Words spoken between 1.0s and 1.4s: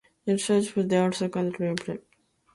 test